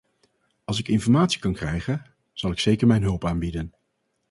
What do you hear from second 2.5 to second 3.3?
ik zeker mijn hulp